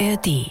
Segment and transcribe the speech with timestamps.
[0.00, 0.50] ARD.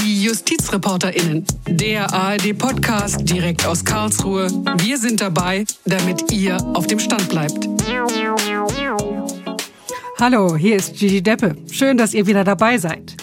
[0.00, 4.48] Die JustizreporterInnen, der ARD-Podcast direkt aus Karlsruhe.
[4.78, 7.68] Wir sind dabei, damit ihr auf dem Stand bleibt.
[10.20, 11.56] Hallo, hier ist Gigi Deppe.
[11.68, 13.16] Schön, dass ihr wieder dabei seid.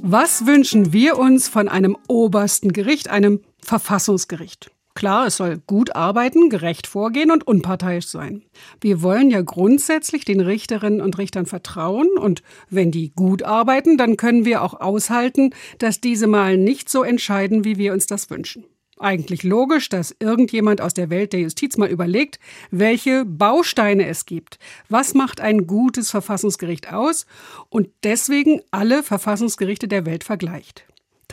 [0.00, 4.70] Was wünschen wir uns von einem obersten Gericht, einem Verfassungsgericht?
[4.94, 8.44] Klar, es soll gut arbeiten, gerecht vorgehen und unparteiisch sein.
[8.80, 14.16] Wir wollen ja grundsätzlich den Richterinnen und Richtern vertrauen und wenn die gut arbeiten, dann
[14.16, 18.64] können wir auch aushalten, dass diese mal nicht so entscheiden, wie wir uns das wünschen.
[18.96, 22.38] Eigentlich logisch, dass irgendjemand aus der Welt der Justiz mal überlegt,
[22.70, 24.60] welche Bausteine es gibt.
[24.88, 27.26] Was macht ein gutes Verfassungsgericht aus
[27.68, 30.84] und deswegen alle Verfassungsgerichte der Welt vergleicht.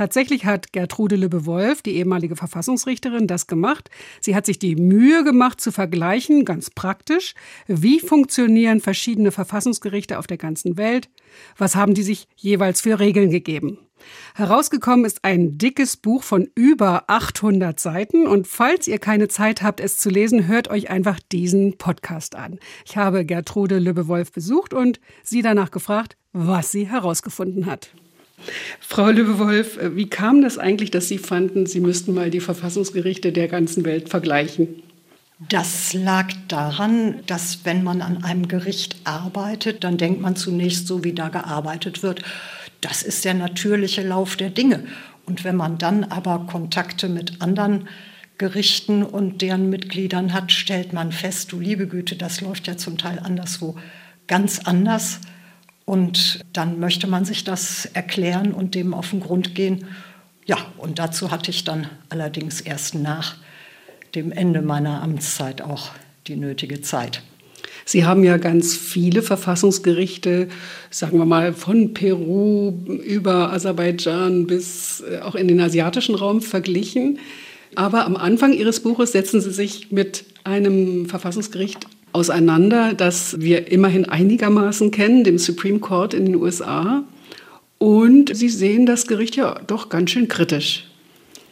[0.01, 3.91] Tatsächlich hat Gertrude Lübbe-Wolf, die ehemalige Verfassungsrichterin, das gemacht.
[4.19, 7.35] Sie hat sich die Mühe gemacht zu vergleichen, ganz praktisch,
[7.67, 11.11] wie funktionieren verschiedene Verfassungsgerichte auf der ganzen Welt,
[11.55, 13.77] was haben die sich jeweils für Regeln gegeben.
[14.33, 19.79] Herausgekommen ist ein dickes Buch von über 800 Seiten und falls ihr keine Zeit habt,
[19.79, 22.57] es zu lesen, hört euch einfach diesen Podcast an.
[22.87, 27.91] Ich habe Gertrude Lübbe-Wolf besucht und sie danach gefragt, was sie herausgefunden hat.
[28.79, 33.31] Frau Löwe-Wolf, äh, wie kam das eigentlich, dass Sie fanden, Sie müssten mal die Verfassungsgerichte
[33.31, 34.83] der ganzen Welt vergleichen?
[35.49, 41.03] Das lag daran, dass wenn man an einem Gericht arbeitet, dann denkt man zunächst so,
[41.03, 42.21] wie da gearbeitet wird.
[42.79, 44.83] Das ist der natürliche Lauf der Dinge.
[45.25, 47.87] Und wenn man dann aber Kontakte mit anderen
[48.37, 52.97] Gerichten und deren Mitgliedern hat, stellt man fest, du liebe Güte, das läuft ja zum
[52.97, 53.75] Teil anderswo
[54.27, 55.21] ganz anders.
[55.91, 59.87] Und dann möchte man sich das erklären und dem auf den Grund gehen.
[60.45, 63.35] Ja, und dazu hatte ich dann allerdings erst nach
[64.15, 65.89] dem Ende meiner Amtszeit auch
[66.27, 67.23] die nötige Zeit.
[67.83, 70.47] Sie haben ja ganz viele Verfassungsgerichte,
[70.91, 72.69] sagen wir mal von Peru
[73.03, 77.19] über Aserbaidschan bis äh, auch in den asiatischen Raum verglichen.
[77.75, 84.05] Aber am Anfang Ihres Buches setzen Sie sich mit einem Verfassungsgericht auseinander, das wir immerhin
[84.05, 87.03] einigermaßen kennen, dem Supreme Court in den USA.
[87.77, 90.87] Und Sie sehen das Gericht ja doch ganz schön kritisch.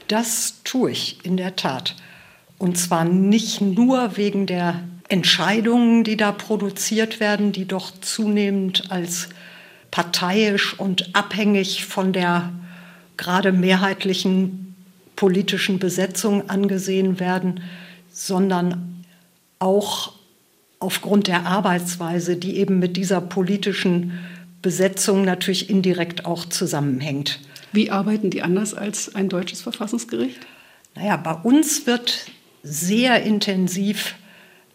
[0.07, 1.95] Das tue ich in der Tat.
[2.57, 9.29] Und zwar nicht nur wegen der Entscheidungen, die da produziert werden, die doch zunehmend als
[9.91, 12.53] parteiisch und abhängig von der
[13.17, 14.75] gerade mehrheitlichen
[15.15, 17.61] politischen Besetzung angesehen werden,
[18.11, 19.03] sondern
[19.57, 20.13] auch
[20.79, 24.19] aufgrund der Arbeitsweise, die eben mit dieser politischen
[24.61, 27.39] Besetzung natürlich indirekt auch zusammenhängt.
[27.71, 30.39] Wie arbeiten die anders als ein deutsches Verfassungsgericht?
[30.95, 32.25] Naja, bei uns wird
[32.63, 34.15] sehr intensiv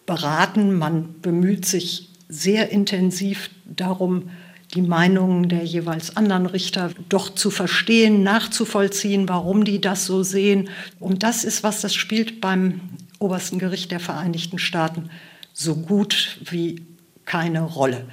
[0.07, 0.75] beraten.
[0.75, 4.31] Man bemüht sich sehr intensiv darum,
[4.75, 10.69] die Meinungen der jeweils anderen Richter doch zu verstehen, nachzuvollziehen, warum die das so sehen.
[10.99, 12.81] Und das ist, was das spielt beim
[13.19, 15.11] obersten Gericht der Vereinigten Staaten
[15.55, 16.85] so gut wie
[17.25, 18.05] keine Rolle.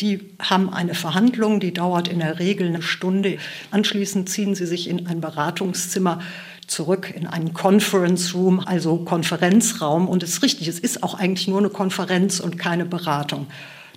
[0.00, 3.38] Die haben eine Verhandlung, die dauert in der Regel eine Stunde.
[3.70, 6.20] Anschließend ziehen sie sich in ein Beratungszimmer
[6.66, 10.08] zurück in einen Conference Room, also Konferenzraum.
[10.08, 13.46] Und es ist richtig, es ist auch eigentlich nur eine Konferenz und keine Beratung.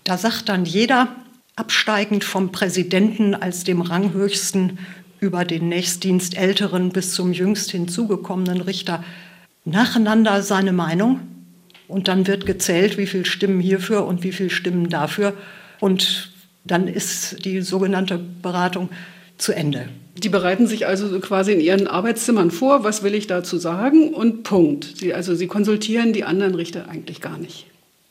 [0.03, 1.15] Da sagt dann jeder,
[1.55, 4.79] absteigend vom Präsidenten als dem Ranghöchsten
[5.19, 9.03] über den nächstdienstälteren bis zum jüngst hinzugekommenen Richter,
[9.65, 11.21] nacheinander seine Meinung
[11.87, 15.33] und dann wird gezählt, wie viele Stimmen hierfür und wie viele Stimmen dafür.
[15.79, 16.31] Und
[16.63, 18.89] dann ist die sogenannte Beratung
[19.37, 19.87] zu Ende.
[20.17, 24.43] Die bereiten sich also quasi in ihren Arbeitszimmern vor, was will ich dazu sagen und
[24.43, 24.97] Punkt.
[24.97, 27.67] Sie, also sie konsultieren die anderen Richter eigentlich gar nicht.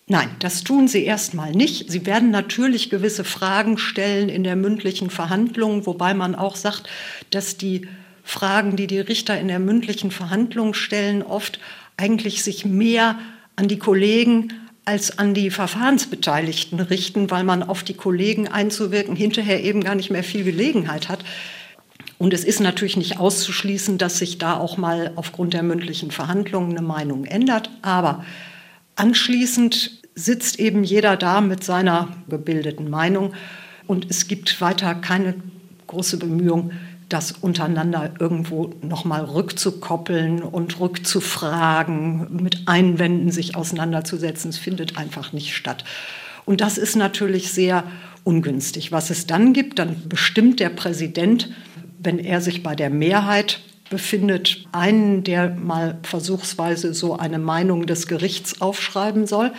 [0.09, 1.91] Nein, das tun sie erstmal nicht.
[1.91, 6.89] Sie werden natürlich gewisse Fragen stellen in der mündlichen Verhandlung, wobei man auch sagt,
[7.31, 7.89] dass die
[8.23, 11.59] Fragen, die die Richter in der mündlichen Verhandlung stellen, oft
[11.97, 13.19] eigentlich sich mehr
[13.57, 14.53] an die Kollegen
[14.85, 20.11] als an die Verfahrensbeteiligten richten, weil man auf die Kollegen einzuwirken hinterher eben gar nicht
[20.11, 21.25] mehr viel Gelegenheit hat.
[22.19, 26.71] Und es ist natürlich nicht auszuschließen, dass sich da auch mal aufgrund der mündlichen Verhandlungen
[26.71, 27.69] eine Meinung ändert.
[27.83, 28.25] Aber
[28.95, 33.35] anschließend sitzt eben jeder da mit seiner gebildeten Meinung
[33.87, 35.35] und es gibt weiter keine
[35.89, 36.73] große Bemühung,
[37.09, 44.51] das untereinander irgendwo nochmal rückzukoppeln und rückzufragen, mit Einwänden sich auseinanderzusetzen.
[44.51, 45.85] Es findet einfach nicht statt.
[46.45, 47.85] Und das ist natürlich sehr
[48.25, 48.91] ungünstig.
[48.91, 51.51] Was es dann gibt, dann bestimmt der Präsident,
[51.99, 58.09] wenn er sich bei der Mehrheit befindet, einen, der mal versuchsweise so eine Meinung des
[58.09, 59.53] Gerichts aufschreiben soll.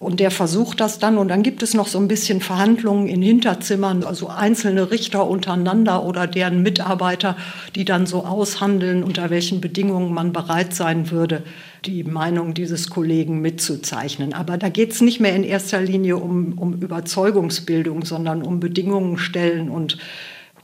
[0.00, 3.20] Und der versucht das dann und dann gibt es noch so ein bisschen Verhandlungen in
[3.20, 7.36] Hinterzimmern, also einzelne Richter untereinander oder deren Mitarbeiter,
[7.74, 11.42] die dann so aushandeln, unter welchen Bedingungen man bereit sein würde,
[11.84, 14.32] die Meinung dieses Kollegen mitzuzeichnen.
[14.32, 19.18] Aber da geht es nicht mehr in erster Linie um, um Überzeugungsbildung, sondern um Bedingungen
[19.18, 19.98] stellen und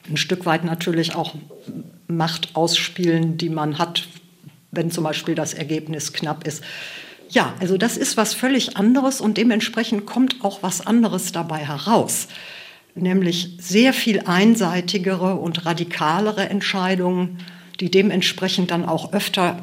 [0.09, 1.35] ein Stück weit natürlich auch
[2.09, 4.09] Macht ausspielen, die man hat,
[4.71, 6.63] wenn zum Beispiel das Ergebnis knapp ist.
[7.31, 12.29] Ja, also das ist was völlig anderes und dementsprechend kommt auch was anderes dabei heraus,
[12.95, 17.39] nämlich sehr viel einseitigere und radikalere Entscheidungen,
[17.81, 19.63] die dementsprechend dann auch öfter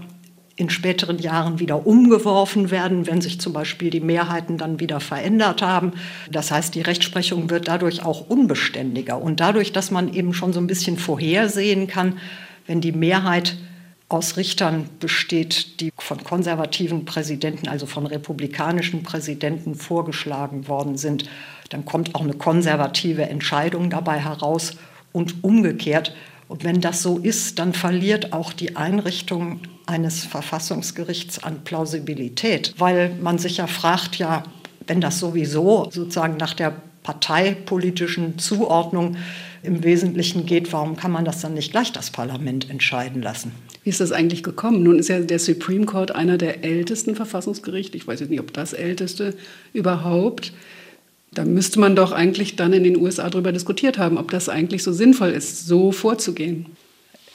[0.55, 5.63] in späteren Jahren wieder umgeworfen werden, wenn sich zum Beispiel die Mehrheiten dann wieder verändert
[5.63, 5.93] haben.
[6.29, 9.19] Das heißt, die Rechtsprechung wird dadurch auch unbeständiger.
[9.19, 12.19] Und dadurch, dass man eben schon so ein bisschen vorhersehen kann,
[12.67, 13.57] wenn die Mehrheit
[14.13, 21.27] aus Richtern besteht, die von konservativen Präsidenten, also von republikanischen Präsidenten vorgeschlagen worden sind,
[21.69, 24.73] dann kommt auch eine konservative Entscheidung dabei heraus
[25.13, 26.15] und umgekehrt.
[26.47, 33.15] Und wenn das so ist, dann verliert auch die Einrichtung eines Verfassungsgerichts an Plausibilität, weil
[33.19, 34.43] man sich ja fragt, ja,
[34.85, 39.17] wenn das sowieso sozusagen nach der parteipolitischen Zuordnung
[39.63, 43.53] im Wesentlichen geht, warum kann man das dann nicht gleich das Parlament entscheiden lassen?
[43.83, 44.83] Wie ist das eigentlich gekommen?
[44.83, 47.97] Nun ist ja der Supreme Court einer der ältesten Verfassungsgerichte.
[47.97, 49.35] Ich weiß jetzt nicht, ob das älteste
[49.71, 50.53] überhaupt.
[51.31, 54.83] Da müsste man doch eigentlich dann in den USA darüber diskutiert haben, ob das eigentlich
[54.83, 56.67] so sinnvoll ist, so vorzugehen.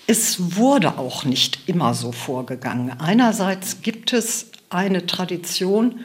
[0.06, 2.92] Es wurde auch nicht immer so vorgegangen.
[2.98, 5.96] Einerseits gibt es eine Tradition,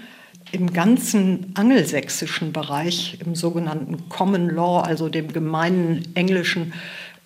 [0.54, 6.74] im ganzen angelsächsischen Bereich, im sogenannten Common Law, also dem gemeinen englischen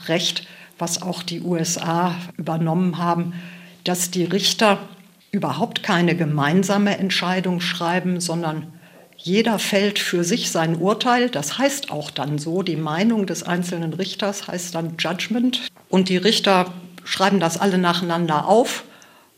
[0.07, 0.47] Recht,
[0.79, 3.33] was auch die USA übernommen haben,
[3.83, 4.79] dass die Richter
[5.31, 8.71] überhaupt keine gemeinsame Entscheidung schreiben, sondern
[9.17, 11.29] jeder fällt für sich sein Urteil.
[11.29, 15.67] Das heißt auch dann so, die Meinung des einzelnen Richters heißt dann Judgment.
[15.89, 16.71] Und die Richter
[17.03, 18.85] schreiben das alle nacheinander auf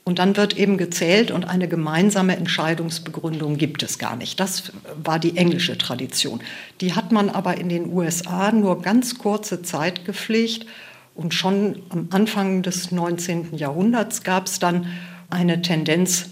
[0.09, 4.39] und dann wird eben gezählt und eine gemeinsame Entscheidungsbegründung gibt es gar nicht.
[4.39, 4.71] Das
[5.03, 6.41] war die englische Tradition.
[6.81, 10.65] Die hat man aber in den USA nur ganz kurze Zeit gepflegt.
[11.13, 13.55] Und schon am Anfang des 19.
[13.55, 14.87] Jahrhunderts gab es dann
[15.29, 16.29] eine Tendenz,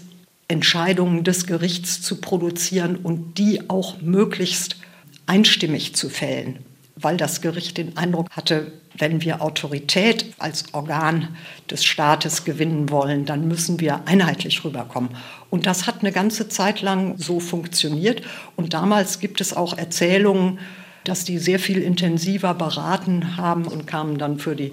[0.48, 4.74] Entscheidungen des Gerichts zu produzieren und die auch möglichst
[5.26, 6.58] einstimmig zu fällen
[7.00, 11.36] weil das Gericht den Eindruck hatte, wenn wir Autorität als Organ
[11.70, 15.10] des Staates gewinnen wollen, dann müssen wir einheitlich rüberkommen.
[15.50, 18.22] Und das hat eine ganze Zeit lang so funktioniert.
[18.56, 20.58] Und damals gibt es auch Erzählungen,
[21.04, 24.72] dass die sehr viel intensiver beraten haben und kamen dann für die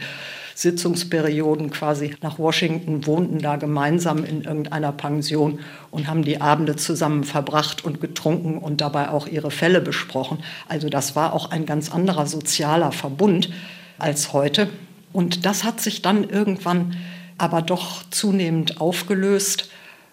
[0.56, 5.60] Sitzungsperioden quasi nach Washington, wohnten da gemeinsam in irgendeiner Pension
[5.92, 10.40] und haben die Abende zusammen verbracht und getrunken und dabei auch ihre Fälle besprochen.
[10.70, 13.50] Also das war auch ein ganz anderer sozialer Verbund
[13.98, 14.70] als heute.
[15.14, 16.96] Und das hat sich dann irgendwann
[17.38, 19.70] aber doch zunehmend aufgelöst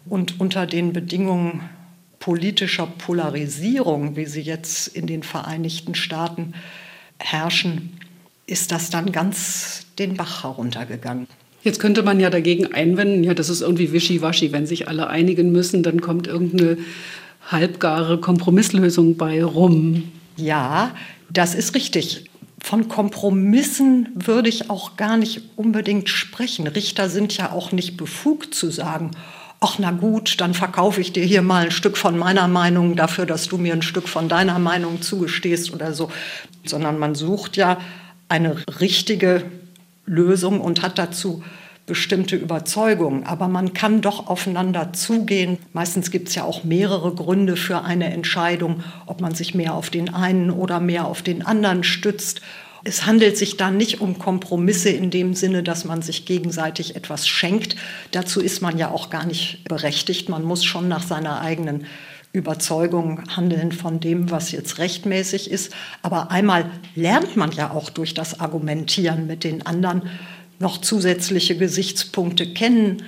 [0.07, 1.69] und unter den Bedingungen
[2.19, 6.55] politischer Polarisierung, wie sie jetzt in den Vereinigten Staaten
[7.19, 7.99] herrschen,
[8.47, 11.27] ist das dann ganz den Bach heruntergegangen.
[11.65, 14.53] Jetzt könnte man ja dagegen einwenden, ja, das ist irgendwie wischiwaschi.
[14.53, 16.79] Wenn sich alle einigen müssen, dann kommt irgendeine
[17.51, 20.11] halbgare Kompromisslösung bei rum.
[20.37, 20.95] Ja,
[21.31, 22.25] das ist richtig.
[22.63, 26.67] Von Kompromissen würde ich auch gar nicht unbedingt sprechen.
[26.67, 29.11] Richter sind ja auch nicht befugt zu sagen,
[29.61, 33.27] ach na gut, dann verkaufe ich dir hier mal ein Stück von meiner Meinung dafür,
[33.27, 36.11] dass du mir ein Stück von deiner Meinung zugestehst oder so,
[36.65, 37.81] sondern man sucht ja
[38.29, 39.45] eine richtige
[40.07, 41.43] Lösung und hat dazu
[41.87, 43.25] bestimmte Überzeugungen.
[43.25, 45.59] Aber man kann doch aufeinander zugehen.
[45.73, 49.91] Meistens gibt es ja auch mehrere Gründe für eine Entscheidung, ob man sich mehr auf
[49.91, 52.41] den einen oder mehr auf den anderen stützt.
[52.85, 57.29] Es handelt sich da nicht um Kompromisse in dem Sinne, dass man sich gegenseitig etwas
[57.29, 57.77] schenkt.
[58.11, 60.29] Dazu ist man ja auch gar nicht berechtigt.
[60.29, 61.87] Man muss schon nach seiner eigenen
[62.33, 65.73] Überzeugung handeln von dem, was jetzt rechtmäßig ist.
[66.01, 70.03] Aber einmal lernt man ja auch durch das Argumentieren mit den anderen
[70.63, 73.03] noch zusätzliche Gesichtspunkte kennen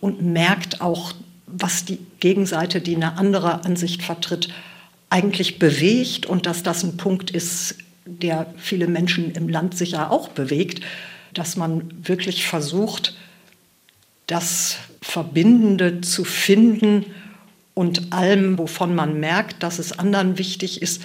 [0.00, 1.12] und merkt auch,
[1.46, 4.48] was die Gegenseite, die eine andere Ansicht vertritt,
[5.10, 7.74] eigentlich bewegt und dass das ein Punkt ist,
[8.06, 10.82] der viele Menschen im Land sicher auch bewegt,
[11.34, 13.16] dass man wirklich versucht,
[14.26, 17.06] das Verbindende zu finden
[17.74, 21.02] und allem, wovon man merkt, dass es anderen wichtig ist,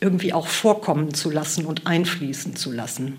[0.00, 3.18] irgendwie auch vorkommen zu lassen und einfließen zu lassen.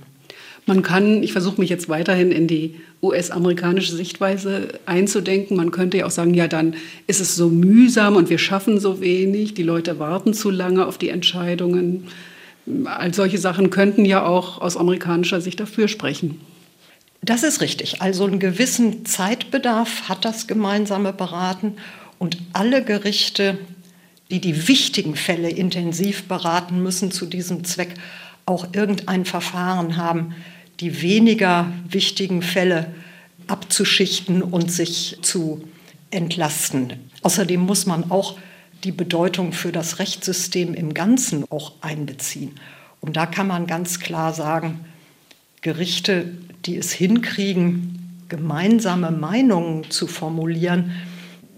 [0.66, 5.56] Man kann, ich versuche mich jetzt weiterhin in die US-amerikanische Sichtweise einzudenken.
[5.56, 6.76] Man könnte ja auch sagen, ja, dann
[7.08, 10.98] ist es so mühsam und wir schaffen so wenig, die Leute warten zu lange auf
[10.98, 12.08] die Entscheidungen.
[12.86, 16.40] All solche Sachen könnten ja auch aus amerikanischer Sicht dafür sprechen.
[17.22, 18.02] Das ist richtig.
[18.02, 21.74] Also einen gewissen Zeitbedarf hat das gemeinsame Beraten
[22.18, 23.58] und alle Gerichte,
[24.32, 27.96] die die wichtigen Fälle intensiv beraten müssen zu diesem Zweck,
[28.50, 30.36] auch irgendein Verfahren haben,
[30.80, 32.94] die weniger wichtigen Fälle
[33.48, 35.64] abzuschichten und sich zu
[36.12, 36.94] entlasten.
[37.22, 38.38] Außerdem muss man auch
[38.84, 42.56] die Bedeutung für das Rechtssystem im Ganzen auch einbeziehen.
[43.02, 44.80] Und da kann man ganz klar sagen,
[45.62, 46.32] Gerichte,
[46.66, 50.92] die es hinkriegen, gemeinsame Meinungen zu formulieren,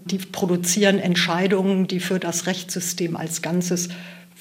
[0.04, 3.88] die produzieren Entscheidungen, die für das Rechtssystem als Ganzes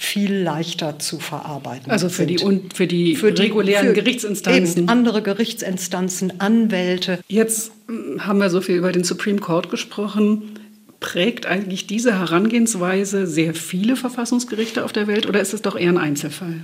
[0.02, 1.92] viel leichter zu verarbeiten.
[1.92, 2.30] Also für sind.
[2.30, 4.90] die, für die für die, regulären für Gerichtsinstanzen.
[4.90, 7.20] andere Gerichtsinstanzen, Anwälte.
[7.28, 10.60] Jetzt hm, haben wir so viel über den Supreme Court gesprochen.
[11.00, 15.90] Prägt eigentlich diese Herangehensweise sehr viele Verfassungsgerichte auf der Welt oder ist es doch eher
[15.90, 16.64] ein Einzelfall?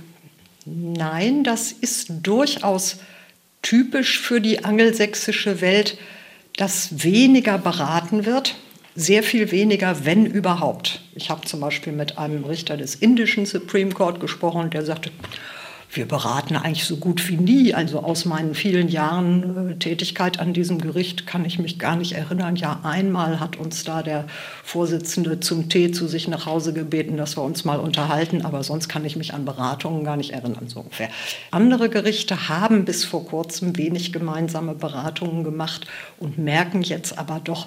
[0.66, 2.98] Nein, das ist durchaus
[3.62, 5.96] typisch für die angelsächsische Welt,
[6.56, 8.56] dass weniger beraten wird
[8.98, 11.00] sehr viel weniger, wenn überhaupt.
[11.14, 15.10] Ich habe zum Beispiel mit einem Richter des indischen Supreme Court gesprochen, der sagte,
[15.90, 17.74] wir beraten eigentlich so gut wie nie.
[17.74, 22.12] Also aus meinen vielen Jahren äh, Tätigkeit an diesem Gericht kann ich mich gar nicht
[22.12, 22.56] erinnern.
[22.56, 24.26] Ja, einmal hat uns da der
[24.62, 28.88] Vorsitzende zum Tee zu sich nach Hause gebeten, dass wir uns mal unterhalten, aber sonst
[28.88, 31.08] kann ich mich an Beratungen gar nicht erinnern, so ungefähr.
[31.50, 35.86] Andere Gerichte haben bis vor kurzem wenig gemeinsame Beratungen gemacht
[36.18, 37.66] und merken jetzt aber doch,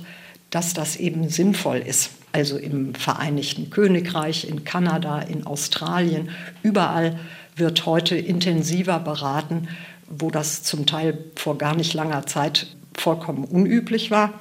[0.52, 2.12] dass das eben sinnvoll ist.
[2.34, 6.30] Also im Vereinigten Königreich, in Kanada, in Australien,
[6.62, 7.20] überall
[7.56, 9.68] wird heute intensiver beraten,
[10.08, 14.34] wo das zum Teil vor gar nicht langer Zeit vollkommen unüblich war.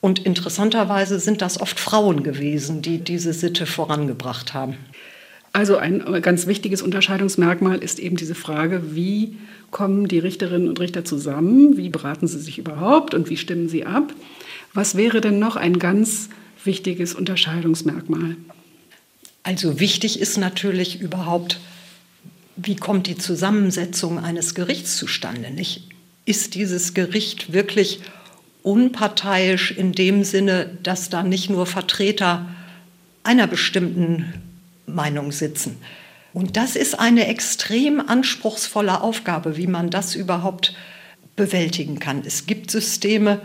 [0.00, 4.76] Und interessanterweise sind das oft Frauen gewesen, die diese Sitte vorangebracht haben.
[5.52, 9.36] Also ein ganz wichtiges Unterscheidungsmerkmal ist eben diese Frage, wie
[9.70, 13.84] kommen die Richterinnen und Richter zusammen, wie beraten sie sich überhaupt und wie stimmen sie
[13.84, 14.14] ab.
[14.72, 16.28] Was wäre denn noch ein ganz
[16.64, 18.36] wichtiges Unterscheidungsmerkmal?
[19.42, 21.60] Also wichtig ist natürlich überhaupt,
[22.56, 25.50] wie kommt die Zusammensetzung eines Gerichts zustande?
[25.50, 25.88] Nicht?
[26.24, 28.00] Ist dieses Gericht wirklich
[28.62, 32.48] unparteiisch in dem Sinne, dass da nicht nur Vertreter
[33.24, 34.34] einer bestimmten
[34.86, 35.78] Meinung sitzen?
[36.32, 40.74] Und das ist eine extrem anspruchsvolle Aufgabe, wie man das überhaupt
[41.34, 42.22] bewältigen kann.
[42.24, 43.40] Es gibt Systeme,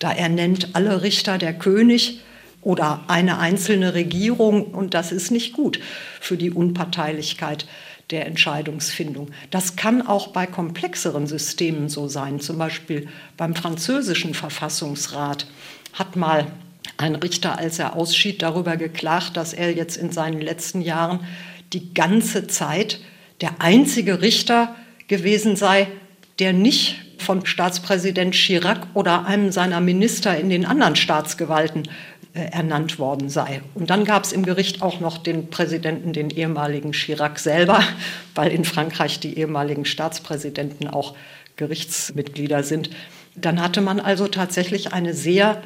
[0.00, 2.20] da ernennt alle Richter der König
[2.62, 5.78] oder eine einzelne Regierung und das ist nicht gut
[6.20, 7.66] für die Unparteilichkeit
[8.10, 9.30] der Entscheidungsfindung.
[9.50, 12.40] Das kann auch bei komplexeren Systemen so sein.
[12.40, 15.46] Zum Beispiel beim französischen Verfassungsrat
[15.92, 16.48] hat mal
[16.96, 21.20] ein Richter, als er ausschied, darüber geklagt, dass er jetzt in seinen letzten Jahren
[21.72, 23.00] die ganze Zeit
[23.40, 24.74] der einzige Richter
[25.06, 25.88] gewesen sei,
[26.38, 31.88] der nicht von Staatspräsident Chirac oder einem seiner Minister in den anderen Staatsgewalten
[32.32, 33.60] äh, ernannt worden sei.
[33.74, 37.82] Und dann gab es im Gericht auch noch den Präsidenten, den ehemaligen Chirac selber,
[38.34, 41.14] weil in Frankreich die ehemaligen Staatspräsidenten auch
[41.56, 42.90] Gerichtsmitglieder sind.
[43.34, 45.62] Dann hatte man also tatsächlich eine sehr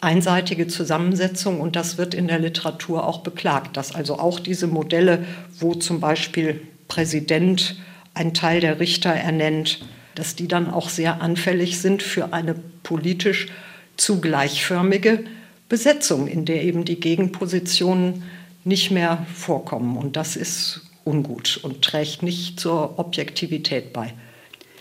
[0.00, 5.24] einseitige Zusammensetzung und das wird in der Literatur auch beklagt, dass also auch diese Modelle,
[5.58, 7.76] wo zum Beispiel Präsident
[8.12, 9.84] einen Teil der Richter ernennt,
[10.14, 13.48] dass die dann auch sehr anfällig sind für eine politisch
[13.96, 15.24] zu gleichförmige
[15.68, 18.22] Besetzung, in der eben die Gegenpositionen
[18.64, 19.96] nicht mehr vorkommen.
[19.96, 24.12] Und das ist ungut und trägt nicht zur Objektivität bei.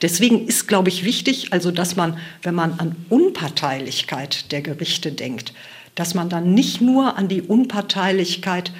[0.01, 5.53] Deswegen ist, glaube ich, wichtig, also dass man, wenn man an Unparteilichkeit der Gerichte denkt,
[5.95, 8.71] dass man dann nicht nur an die Unparteilichkeit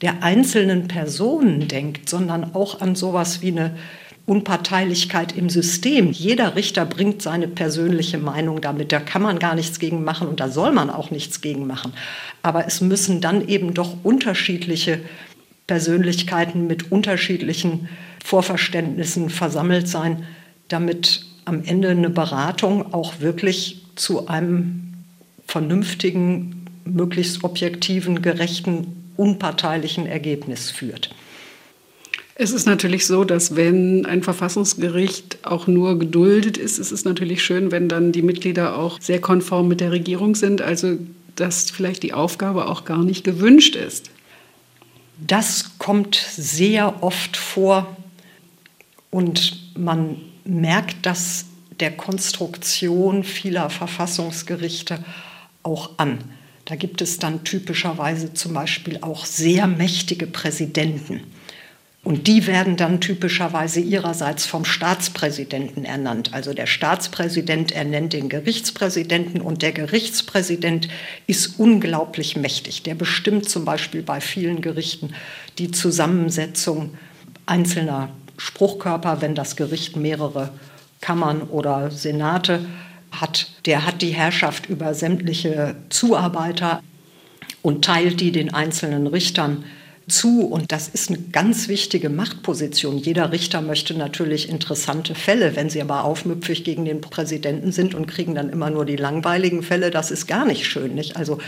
[0.00, 3.76] der einzelnen Personen denkt, sondern auch an sowas wie eine
[4.24, 6.12] Unparteilichkeit im System.
[6.12, 8.92] Jeder Richter bringt seine persönliche Meinung damit.
[8.92, 11.92] Da kann man gar nichts gegen machen und da soll man auch nichts gegen machen.
[12.42, 15.00] Aber es müssen dann eben doch unterschiedliche
[15.66, 17.88] Persönlichkeiten mit unterschiedlichen
[18.24, 20.24] Vorverständnissen versammelt sein,
[20.68, 24.94] damit am Ende eine Beratung auch wirklich zu einem
[25.46, 31.14] vernünftigen, möglichst objektiven, gerechten, unparteilichen Ergebnis führt.
[32.42, 37.44] Es ist natürlich so, dass wenn ein Verfassungsgericht auch nur geduldet ist, ist es natürlich
[37.44, 40.98] schön, wenn dann die Mitglieder auch sehr konform mit der Regierung sind, also
[41.36, 44.10] dass vielleicht die Aufgabe auch gar nicht gewünscht ist.
[45.24, 47.96] Das kommt sehr oft vor
[49.10, 51.44] und man merkt das
[51.78, 54.98] der Konstruktion vieler Verfassungsgerichte
[55.62, 56.18] auch an.
[56.64, 61.20] Da gibt es dann typischerweise zum Beispiel auch sehr mächtige Präsidenten.
[62.04, 66.34] Und die werden dann typischerweise ihrerseits vom Staatspräsidenten ernannt.
[66.34, 70.88] Also der Staatspräsident ernennt den Gerichtspräsidenten und der Gerichtspräsident
[71.28, 72.82] ist unglaublich mächtig.
[72.82, 75.14] Der bestimmt zum Beispiel bei vielen Gerichten
[75.58, 76.94] die Zusammensetzung
[77.46, 80.50] einzelner Spruchkörper, wenn das Gericht mehrere
[81.00, 82.66] Kammern oder Senate
[83.12, 83.46] hat.
[83.64, 86.82] Der hat die Herrschaft über sämtliche Zuarbeiter
[87.62, 89.64] und teilt die den einzelnen Richtern
[90.12, 90.46] zu.
[90.46, 92.98] Und das ist eine ganz wichtige Machtposition.
[92.98, 95.56] Jeder Richter möchte natürlich interessante Fälle.
[95.56, 99.62] Wenn sie aber aufmüpfig gegen den Präsidenten sind und kriegen dann immer nur die langweiligen
[99.62, 100.94] Fälle, das ist gar nicht schön.
[100.94, 101.16] Nicht?
[101.16, 101.38] Also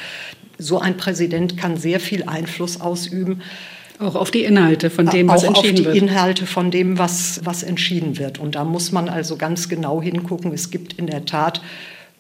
[0.59, 3.42] so ein Präsident kann sehr viel Einfluss ausüben.
[3.99, 5.87] Auch auf die Inhalte von dem, was entschieden wird.
[5.87, 6.11] Auch auf die wird.
[6.11, 8.38] Inhalte von dem, was, was entschieden wird.
[8.38, 10.52] Und da muss man also ganz genau hingucken.
[10.52, 11.61] Es gibt in der Tat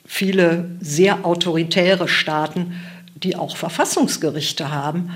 [0.06, 2.74] viele sehr autoritäre Staaten,
[3.16, 5.10] die auch Verfassungsgerichte haben,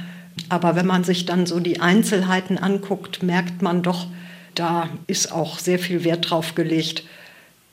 [0.49, 4.07] aber wenn man sich dann so die Einzelheiten anguckt, merkt man doch,
[4.55, 7.05] da ist auch sehr viel Wert drauf gelegt,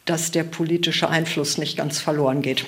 [0.05, 2.65] dass der politische Einfluss nicht ganz verloren geht.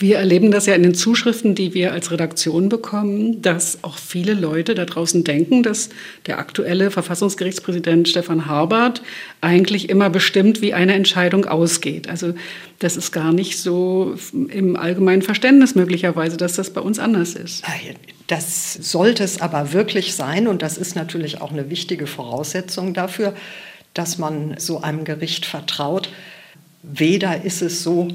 [0.00, 4.32] Wir erleben das ja in den Zuschriften, die wir als Redaktion bekommen, dass auch viele
[4.34, 5.88] Leute da draußen denken, dass
[6.26, 9.02] der aktuelle Verfassungsgerichtspräsident Stefan Harbert
[9.40, 12.08] eigentlich immer bestimmt, wie eine Entscheidung ausgeht.
[12.08, 12.34] Also
[12.78, 17.64] das ist gar nicht so im allgemeinen Verständnis möglicherweise, dass das bei uns anders ist.
[18.28, 23.34] Das sollte es aber wirklich sein und das ist natürlich auch eine wichtige Voraussetzung dafür,
[23.94, 26.08] dass man so einem Gericht vertraut.
[26.84, 28.06] Weder ist es so,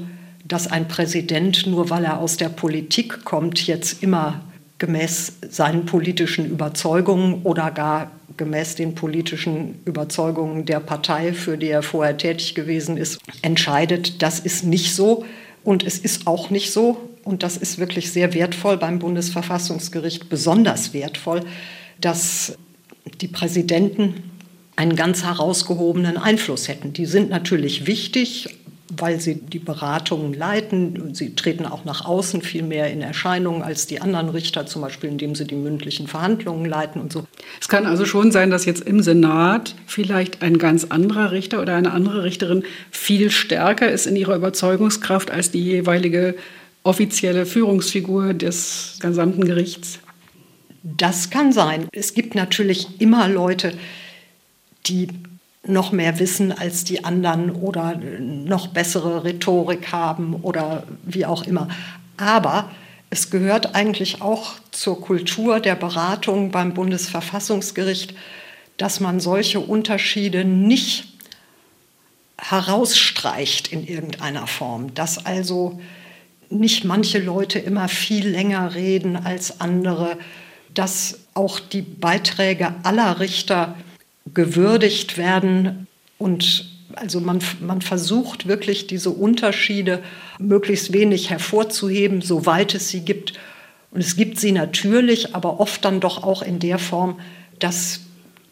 [0.44, 4.40] dass ein Präsident, nur weil er aus der Politik kommt, jetzt immer
[4.78, 11.82] gemäß seinen politischen Überzeugungen oder gar gemäß den politischen Überzeugungen der Partei, für die er
[11.82, 14.22] vorher tätig gewesen ist, entscheidet.
[14.22, 15.24] Das ist nicht so
[15.62, 20.92] und es ist auch nicht so, und das ist wirklich sehr wertvoll beim Bundesverfassungsgericht, besonders
[20.92, 21.40] wertvoll,
[22.00, 22.58] dass
[23.20, 24.30] die Präsidenten
[24.76, 26.92] einen ganz herausgehobenen Einfluss hätten.
[26.92, 31.14] Die sind natürlich wichtig, weil sie die Beratungen leiten.
[31.14, 35.10] Sie treten auch nach außen viel mehr in Erscheinung als die anderen Richter, zum Beispiel
[35.10, 37.24] indem sie die mündlichen Verhandlungen leiten und so.
[37.60, 41.74] Es kann also schon sein, dass jetzt im Senat vielleicht ein ganz anderer Richter oder
[41.74, 46.34] eine andere Richterin viel stärker ist in ihrer Überzeugungskraft als die jeweilige
[46.82, 50.00] offizielle Führungsfigur des gesamten Gerichts.
[50.82, 51.88] Das kann sein.
[51.92, 53.72] Es gibt natürlich immer Leute,
[54.86, 55.08] die
[55.66, 61.68] noch mehr wissen als die anderen oder noch bessere Rhetorik haben oder wie auch immer.
[62.16, 62.70] Aber
[63.10, 68.14] es gehört eigentlich auch zur Kultur der Beratung beim Bundesverfassungsgericht,
[68.76, 71.06] dass man solche Unterschiede nicht
[72.36, 75.80] herausstreicht in irgendeiner Form, dass also
[76.50, 80.18] nicht manche Leute immer viel länger reden als andere,
[80.74, 83.76] dass auch die Beiträge aller Richter
[84.32, 85.86] gewürdigt werden
[86.18, 90.02] und also man, man versucht wirklich diese Unterschiede
[90.38, 93.34] möglichst wenig hervorzuheben, soweit es sie gibt.
[93.90, 97.18] Und es gibt sie natürlich, aber oft dann doch auch in der Form,
[97.58, 98.00] dass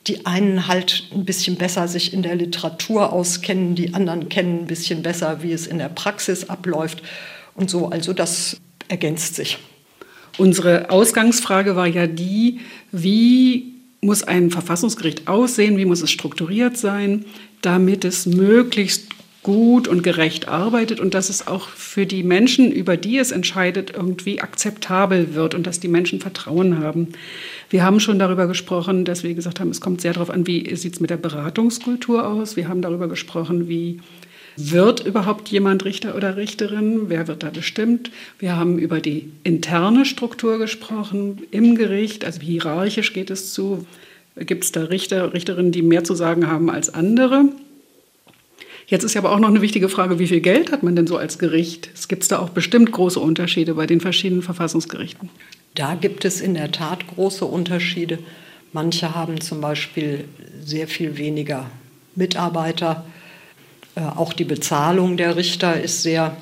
[0.06, 4.66] die einen halt ein bisschen besser sich in der Literatur auskennen, die anderen kennen ein
[4.66, 7.02] bisschen besser, wie es in der Praxis abläuft
[7.54, 7.88] und so.
[7.88, 9.58] Also das ergänzt sich.
[10.38, 13.71] Unsere Ausgangsfrage war ja die, wie
[14.02, 17.24] muss ein Verfassungsgericht aussehen, wie muss es strukturiert sein,
[17.62, 19.06] damit es möglichst
[19.42, 23.92] gut und gerecht arbeitet und dass es auch für die Menschen, über die es entscheidet,
[23.94, 27.08] irgendwie akzeptabel wird und dass die Menschen Vertrauen haben.
[27.70, 30.74] Wir haben schon darüber gesprochen, dass wir gesagt haben, es kommt sehr darauf an, wie
[30.76, 32.56] sieht es mit der Beratungskultur aus.
[32.56, 34.00] Wir haben darüber gesprochen, wie
[34.56, 37.08] wird überhaupt jemand Richter oder Richterin?
[37.08, 38.10] Wer wird da bestimmt?
[38.38, 43.86] Wir haben über die interne Struktur gesprochen im Gericht, also hierarchisch geht es zu.
[44.36, 47.44] Gibt es da Richter, Richterinnen, die mehr zu sagen haben als andere?
[48.86, 51.06] Jetzt ist ja aber auch noch eine wichtige Frage, wie viel Geld hat man denn
[51.06, 51.90] so als Gericht?
[51.94, 55.30] Es gibt da auch bestimmt große Unterschiede bei den verschiedenen Verfassungsgerichten.
[55.74, 58.18] Da gibt es in der Tat große Unterschiede.
[58.72, 60.24] Manche haben zum Beispiel
[60.62, 61.70] sehr viel weniger
[62.14, 63.04] Mitarbeiter
[63.94, 66.36] auch die Bezahlung der Richter ist sehr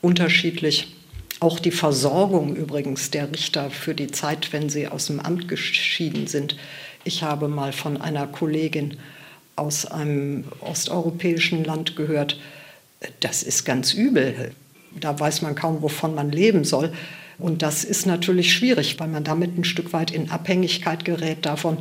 [0.00, 0.96] unterschiedlich.
[1.40, 6.26] Auch die Versorgung übrigens der Richter für die Zeit, wenn sie aus dem Amt geschieden
[6.26, 6.56] sind.
[7.04, 8.96] Ich habe mal von einer Kollegin
[9.56, 12.38] aus einem osteuropäischen Land gehört,
[13.20, 14.52] das ist ganz übel.
[15.00, 16.92] Da weiß man kaum, wovon man leben soll.
[17.38, 21.78] Und das ist natürlich schwierig, weil man damit ein Stück weit in Abhängigkeit gerät davon,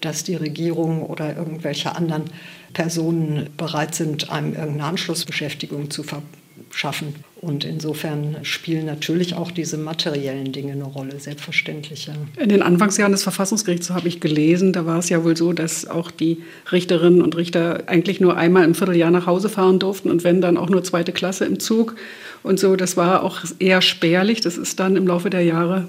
[0.00, 2.24] dass die Regierung oder irgendwelche anderen
[2.72, 7.14] Personen bereit sind, einem irgendeine Anschlussbeschäftigung zu verschaffen.
[7.40, 12.06] Und insofern spielen natürlich auch diese materiellen Dinge eine Rolle, selbstverständlich.
[12.06, 12.12] Ja.
[12.36, 15.54] In den Anfangsjahren des Verfassungsgerichts, so habe ich gelesen, da war es ja wohl so,
[15.54, 20.10] dass auch die Richterinnen und Richter eigentlich nur einmal im Vierteljahr nach Hause fahren durften
[20.10, 21.96] und wenn dann auch nur zweite Klasse im Zug
[22.42, 22.76] und so.
[22.76, 24.42] Das war auch eher spärlich.
[24.42, 25.88] Das ist dann im Laufe der Jahre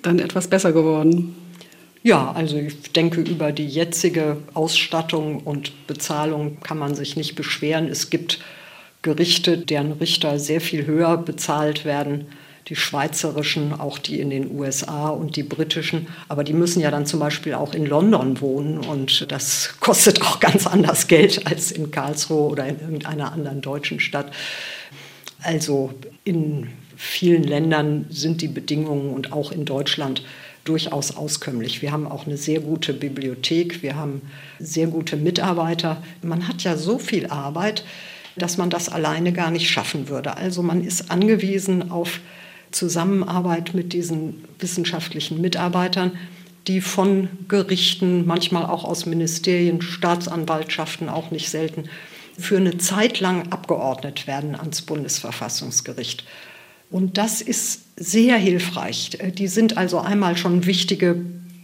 [0.00, 1.34] dann etwas besser geworden.
[2.04, 7.86] Ja, also ich denke, über die jetzige Ausstattung und Bezahlung kann man sich nicht beschweren.
[7.86, 8.40] Es gibt
[9.02, 12.26] Gerichte, deren Richter sehr viel höher bezahlt werden.
[12.68, 16.08] Die schweizerischen, auch die in den USA und die britischen.
[16.28, 20.40] Aber die müssen ja dann zum Beispiel auch in London wohnen und das kostet auch
[20.40, 24.32] ganz anders Geld als in Karlsruhe oder in irgendeiner anderen deutschen Stadt.
[25.42, 25.92] Also
[26.24, 30.22] in vielen Ländern sind die Bedingungen und auch in Deutschland
[30.64, 31.82] durchaus auskömmlich.
[31.82, 34.22] Wir haben auch eine sehr gute Bibliothek, wir haben
[34.58, 36.02] sehr gute Mitarbeiter.
[36.22, 37.84] Man hat ja so viel Arbeit,
[38.36, 40.36] dass man das alleine gar nicht schaffen würde.
[40.36, 42.20] Also man ist angewiesen auf
[42.70, 46.12] Zusammenarbeit mit diesen wissenschaftlichen Mitarbeitern,
[46.66, 51.88] die von Gerichten, manchmal auch aus Ministerien, Staatsanwaltschaften auch nicht selten,
[52.38, 56.24] für eine Zeit lang abgeordnet werden ans Bundesverfassungsgericht.
[56.92, 59.18] Und das ist sehr hilfreich.
[59.38, 61.16] Die sind also einmal schon wichtige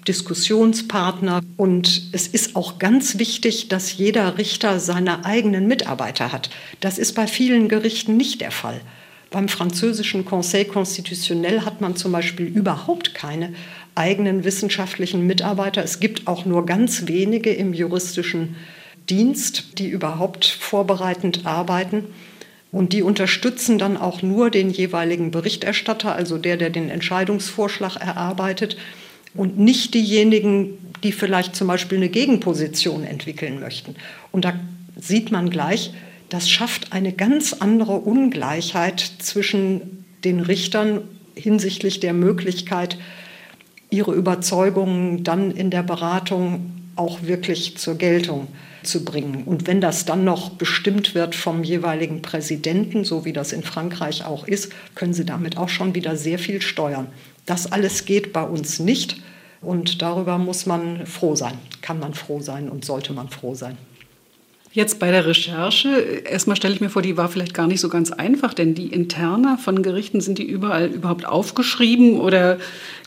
[0.09, 1.43] Diskussionspartner.
[1.59, 6.49] Und es ist auch ganz wichtig, dass jeder Richter seine eigenen Mitarbeiter hat.
[6.81, 8.81] Das ist bei vielen Gerichten nicht der Fall.
[9.31, 13.53] Beim französischen Conseil constitutionnel hat man zum Beispiel überhaupt keine
[13.95, 15.85] eigenen wissenschaftlichen Mitarbeiter.
[15.85, 18.57] Es gibt auch nur ganz wenige im juristischen
[19.11, 22.05] Dienst, die überhaupt vorbereitend arbeiten.
[22.71, 28.77] Und die unterstützen dann auch nur den jeweiligen Berichterstatter, also der, der den Entscheidungsvorschlag erarbeitet,
[29.35, 33.95] und nicht diejenigen, die vielleicht zum Beispiel eine Gegenposition entwickeln möchten.
[34.33, 34.55] Und da
[34.97, 35.93] sieht man gleich,
[36.29, 41.03] das schafft eine ganz andere Ungleichheit zwischen den Richtern
[41.35, 42.99] hinsichtlich der Möglichkeit,
[43.91, 48.49] ihre Überzeugungen dann in der Beratung auch wirklich zur Geltung
[48.83, 49.45] zu bringen.
[49.45, 54.25] Und wenn das dann noch bestimmt wird vom jeweiligen Präsidenten, so wie das in Frankreich
[54.25, 57.09] auch ist, können Sie damit auch schon wieder sehr viel steuern.
[57.47, 59.21] Das alles geht bei uns nicht
[59.61, 63.77] und darüber muss man froh sein, kann man froh sein und sollte man froh sein.
[64.73, 65.89] Jetzt bei der Recherche,
[66.31, 68.89] erstmal stelle ich mir vor, die war vielleicht gar nicht so ganz einfach, denn die
[68.89, 72.59] Interna von Gerichten, sind die überall überhaupt aufgeschrieben oder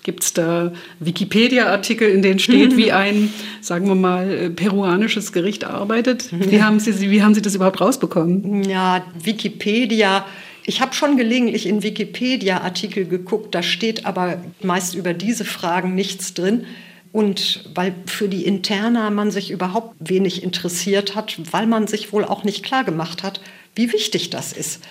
[0.03, 5.63] gibt es da Wikipedia-Artikel, in denen steht, wie ein, sagen wir mal, äh, peruanisches Gericht
[5.63, 6.29] arbeitet?
[6.31, 8.63] Wie haben Sie, wie haben Sie das überhaupt rausbekommen?
[8.63, 10.25] Ja, Wikipedia.
[10.65, 16.33] Ich habe schon gelegentlich in Wikipedia-Artikel geguckt, da steht aber meist über diese Fragen nichts
[16.33, 16.65] drin.
[17.11, 22.23] Und weil für die Interna man sich überhaupt wenig interessiert hat, weil man sich wohl
[22.23, 23.41] auch nicht klar gemacht hat,
[23.75, 24.81] wie wichtig das ist.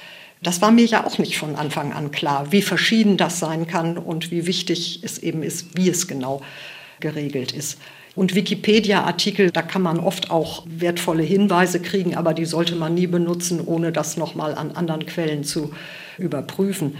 [0.42, 3.98] Das war mir ja auch nicht von Anfang an klar, wie verschieden das sein kann
[3.98, 6.42] und wie wichtig es eben ist, wie es genau
[6.98, 7.78] geregelt ist.
[8.16, 13.06] Und Wikipedia-Artikel, da kann man oft auch wertvolle Hinweise kriegen, aber die sollte man nie
[13.06, 15.72] benutzen, ohne das nochmal an anderen Quellen zu
[16.18, 16.96] überprüfen.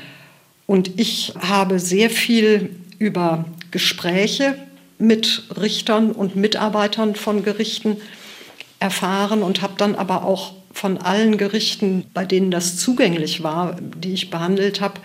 [0.67, 4.57] Und ich habe sehr viel über Gespräche
[5.01, 7.97] mit Richtern und Mitarbeitern von Gerichten
[8.79, 14.13] erfahren und habe dann aber auch von allen Gerichten, bei denen das zugänglich war, die
[14.13, 15.01] ich behandelt habe,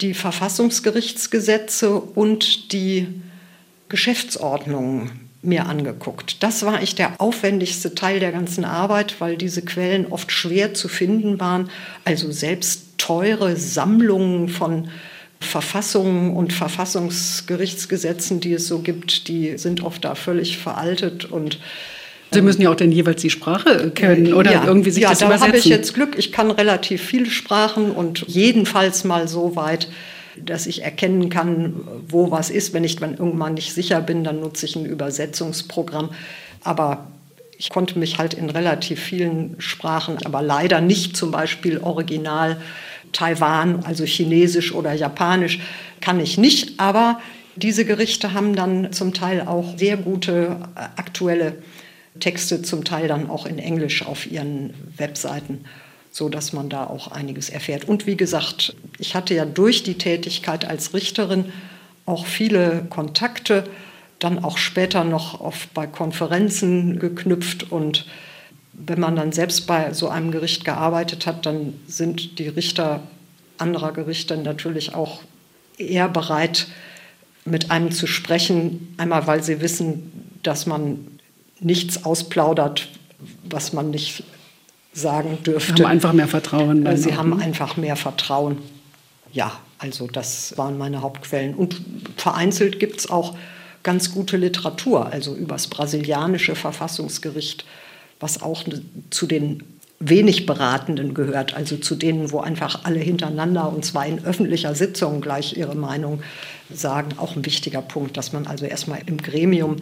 [0.00, 3.08] die Verfassungsgerichtsgesetze und die
[3.88, 6.42] Geschäftsordnungen mir angeguckt.
[6.42, 10.88] Das war ich der aufwendigste Teil der ganzen Arbeit, weil diese Quellen oft schwer zu
[10.88, 11.70] finden waren.
[12.04, 14.88] Also selbst teure Sammlungen von
[15.46, 21.58] Verfassungen und Verfassungsgerichtsgesetzen, die es so gibt, die sind oft da völlig veraltet und
[22.32, 25.20] Sie müssen ja auch dann jeweils die Sprache kennen oder ja, irgendwie sich ja, das
[25.20, 25.46] da übersetzen.
[25.46, 26.18] Ja, da habe ich jetzt Glück.
[26.18, 29.88] Ich kann relativ viele Sprachen und jedenfalls mal so weit,
[30.36, 31.74] dass ich erkennen kann,
[32.08, 32.74] wo was ist.
[32.74, 36.10] Wenn ich dann irgendwann nicht sicher bin, dann nutze ich ein Übersetzungsprogramm.
[36.62, 37.06] Aber
[37.58, 42.58] ich konnte mich halt in relativ vielen Sprachen, aber leider nicht zum Beispiel original
[43.12, 45.60] Taiwan, also Chinesisch oder Japanisch,
[46.00, 46.78] kann ich nicht.
[46.78, 47.20] Aber
[47.56, 51.56] diese Gerichte haben dann zum Teil auch sehr gute äh, aktuelle
[52.20, 55.64] Texte, zum Teil dann auch in Englisch auf ihren Webseiten,
[56.10, 57.86] so dass man da auch einiges erfährt.
[57.86, 61.46] Und wie gesagt, ich hatte ja durch die Tätigkeit als Richterin
[62.06, 63.64] auch viele Kontakte,
[64.18, 68.06] dann auch später noch auf, bei Konferenzen geknüpft und
[68.78, 73.02] wenn man dann selbst bei so einem Gericht gearbeitet hat, dann sind die Richter
[73.58, 75.22] anderer Gerichte natürlich auch
[75.78, 76.66] eher bereit,
[77.44, 78.94] mit einem zu sprechen.
[78.98, 81.06] Einmal, weil sie wissen, dass man
[81.60, 82.88] nichts ausplaudert,
[83.48, 84.24] was man nicht
[84.92, 85.74] sagen dürfte.
[85.76, 86.96] Sie haben einfach mehr Vertrauen.
[86.96, 87.44] Sie auch, haben ne?
[87.44, 88.58] einfach mehr Vertrauen.
[89.32, 91.54] Ja, also das waren meine Hauptquellen.
[91.54, 91.80] Und
[92.16, 93.36] vereinzelt gibt es auch
[93.82, 97.64] ganz gute Literatur, also über das brasilianische Verfassungsgericht,
[98.20, 98.64] was auch
[99.10, 99.62] zu den
[99.98, 105.20] wenig Beratenden gehört, also zu denen, wo einfach alle hintereinander und zwar in öffentlicher Sitzung
[105.20, 106.22] gleich ihre Meinung
[106.72, 107.10] sagen.
[107.16, 109.76] Auch ein wichtiger Punkt, dass man also erstmal im Gremium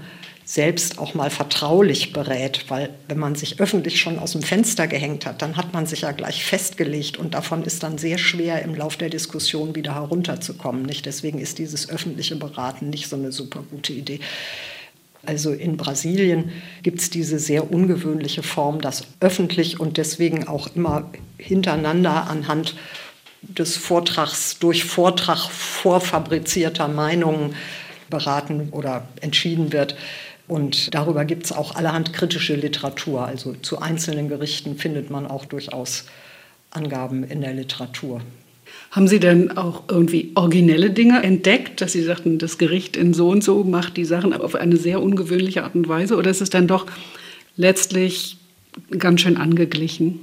[0.44, 5.24] selbst auch mal vertraulich berät, weil wenn man sich öffentlich schon aus dem Fenster gehängt
[5.24, 8.74] hat, dann hat man sich ja gleich festgelegt und davon ist dann sehr schwer im
[8.74, 10.82] Lauf der Diskussion wieder herunterzukommen.
[10.82, 11.06] Nicht?
[11.06, 14.20] Deswegen ist dieses öffentliche Beraten nicht so eine super gute Idee.
[15.26, 21.10] Also in Brasilien gibt es diese sehr ungewöhnliche Form, dass öffentlich und deswegen auch immer
[21.38, 22.74] hintereinander anhand
[23.42, 27.54] des Vortrags durch Vortrag vorfabrizierter Meinungen
[28.08, 29.96] beraten oder entschieden wird.
[30.46, 33.26] Und darüber gibt es auch allerhand kritische Literatur.
[33.26, 36.04] Also zu einzelnen Gerichten findet man auch durchaus
[36.70, 38.20] Angaben in der Literatur.
[38.94, 43.28] Haben Sie denn auch irgendwie originelle Dinge entdeckt, dass Sie sagten, das Gericht in so
[43.28, 46.16] und so macht die Sachen auf eine sehr ungewöhnliche Art und Weise?
[46.16, 46.86] Oder ist es dann doch
[47.56, 48.36] letztlich
[48.96, 50.20] ganz schön angeglichen?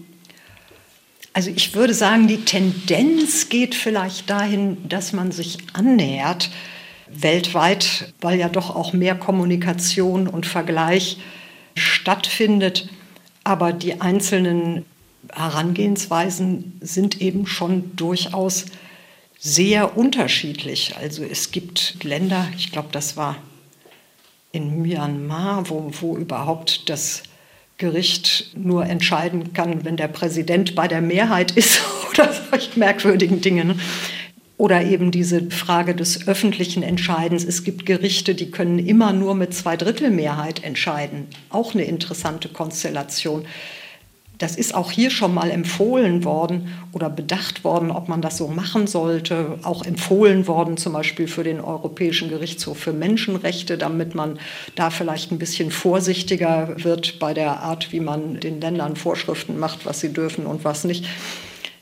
[1.34, 6.50] Also ich würde sagen, die Tendenz geht vielleicht dahin, dass man sich annähert
[7.10, 11.18] weltweit, weil ja doch auch mehr Kommunikation und Vergleich
[11.76, 12.88] stattfindet.
[13.44, 14.86] Aber die einzelnen
[15.34, 18.66] Herangehensweisen sind eben schon durchaus
[19.40, 20.96] sehr unterschiedlich.
[20.98, 23.38] Also es gibt Länder, ich glaube, das war
[24.52, 27.24] in Myanmar, wo, wo überhaupt das
[27.78, 31.82] Gericht nur entscheiden kann, wenn der Präsident bei der Mehrheit ist
[32.12, 33.66] oder solche merkwürdigen Dinge.
[33.66, 33.76] Ne?
[34.58, 37.44] Oder eben diese Frage des öffentlichen Entscheidens.
[37.44, 41.26] Es gibt Gerichte, die können immer nur mit Zweidrittelmehrheit entscheiden.
[41.50, 43.48] Auch eine interessante Konstellation.
[44.42, 48.48] Das ist auch hier schon mal empfohlen worden oder bedacht worden, ob man das so
[48.48, 49.60] machen sollte.
[49.62, 54.40] Auch empfohlen worden, zum Beispiel für den Europäischen Gerichtshof für Menschenrechte, damit man
[54.74, 59.86] da vielleicht ein bisschen vorsichtiger wird bei der Art, wie man den Ländern Vorschriften macht,
[59.86, 61.06] was sie dürfen und was nicht.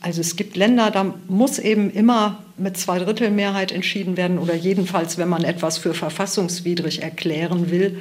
[0.01, 5.29] Also es gibt Länder, da muss eben immer mit Zweidrittelmehrheit entschieden werden oder jedenfalls, wenn
[5.29, 7.99] man etwas für verfassungswidrig erklären will.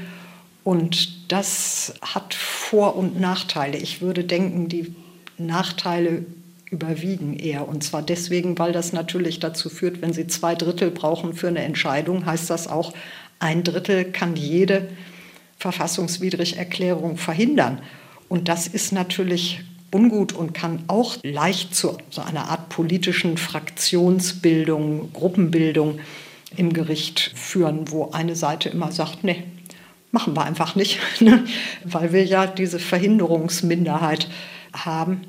[0.68, 3.78] Und das hat Vor- und Nachteile.
[3.78, 4.94] Ich würde denken, die
[5.38, 6.26] Nachteile
[6.70, 7.66] überwiegen eher.
[7.66, 11.62] Und zwar deswegen, weil das natürlich dazu führt, wenn Sie zwei Drittel brauchen für eine
[11.62, 12.92] Entscheidung, heißt das auch,
[13.38, 14.90] ein Drittel kann jede
[15.56, 17.80] verfassungswidrige Erklärung verhindern.
[18.28, 25.14] Und das ist natürlich ungut und kann auch leicht zu so einer Art politischen Fraktionsbildung,
[25.14, 26.00] Gruppenbildung
[26.58, 29.44] im Gericht führen, wo eine Seite immer sagt, nee,
[30.12, 31.44] machen wir einfach nicht, ne?
[31.84, 34.28] weil wir ja diese Verhinderungsminderheit
[34.72, 35.20] haben.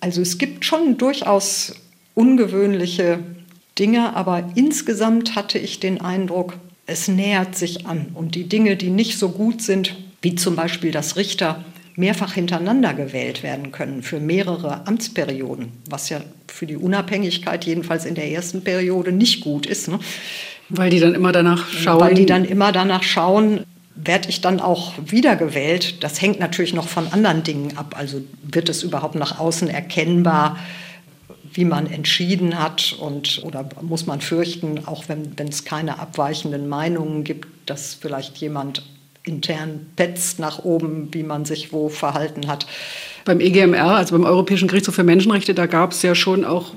[0.00, 1.74] Also es gibt schon durchaus
[2.14, 3.20] ungewöhnliche
[3.78, 6.54] Dinge, aber insgesamt hatte ich den Eindruck,
[6.86, 8.08] es nähert sich an.
[8.14, 11.64] Und die Dinge, die nicht so gut sind, wie zum Beispiel, dass Richter
[11.96, 18.14] mehrfach hintereinander gewählt werden können für mehrere Amtsperioden, was ja für die Unabhängigkeit jedenfalls in
[18.14, 19.88] der ersten Periode nicht gut ist.
[19.88, 19.98] Ne?
[20.68, 22.00] Weil die dann immer danach schauen.
[22.00, 23.64] Weil die dann immer danach schauen,
[24.04, 26.02] werde ich dann auch wiedergewählt.
[26.04, 27.96] Das hängt natürlich noch von anderen Dingen ab.
[27.98, 30.56] Also wird es überhaupt nach außen erkennbar,
[31.52, 37.24] wie man entschieden hat und oder muss man fürchten, auch wenn, es keine abweichenden Meinungen
[37.24, 38.84] gibt, dass vielleicht jemand
[39.24, 42.66] intern petzt nach oben, wie man sich wo verhalten hat.
[43.28, 46.72] Beim EGMR, also beim Europäischen Gerichtshof für Menschenrechte, da gab es ja schon auch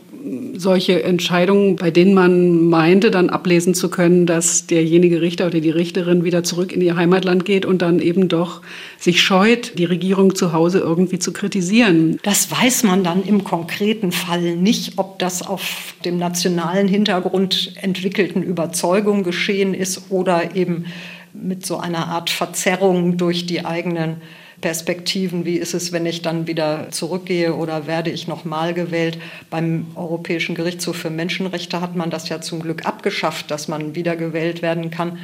[0.53, 5.69] solche Entscheidungen, bei denen man meinte, dann ablesen zu können, dass derjenige Richter oder die
[5.69, 8.61] Richterin wieder zurück in ihr Heimatland geht und dann eben doch
[8.99, 12.19] sich scheut, die Regierung zu Hause irgendwie zu kritisieren.
[12.23, 18.43] Das weiß man dann im konkreten Fall nicht, ob das auf dem nationalen Hintergrund entwickelten
[18.43, 20.83] Überzeugung geschehen ist oder eben
[21.31, 24.17] mit so einer Art Verzerrung durch die eigenen
[24.61, 25.45] Perspektiven.
[25.45, 29.19] Wie ist es, wenn ich dann wieder zurückgehe oder werde ich nochmal gewählt?
[29.49, 34.61] Beim Europäischen Gerichtshof für Menschenrechte hat man das ja zum Glück abgeschafft, dass man wiedergewählt
[34.61, 35.19] werden kann.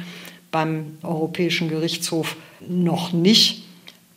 [0.50, 3.64] Beim Europäischen Gerichtshof noch nicht.